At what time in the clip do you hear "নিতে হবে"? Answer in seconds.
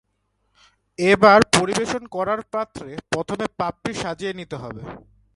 4.39-4.81